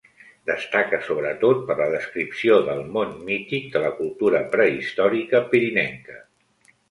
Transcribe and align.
Destaca 0.49 0.99
sobretot 1.07 1.59
per 1.67 1.75
la 1.81 1.85
descripció 1.95 2.55
del 2.69 2.81
món 2.95 3.13
mític 3.27 3.69
de 3.75 3.83
la 3.85 3.93
cultura 3.99 4.41
prehistòrica 4.57 5.43
pirinenca. 5.53 6.19